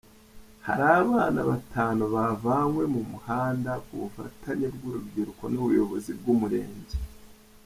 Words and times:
Hari 0.65 0.83
abana 1.01 1.39
batanu 1.49 2.03
bavanywe 2.15 2.83
mu 2.93 3.01
muhanda 3.11 3.71
ku 3.85 3.93
bufatanye 4.01 4.67
bw’urubyiruko 4.75 5.43
n’ubuyobozi 5.53 6.11
bw’Umurenge. 6.19 6.95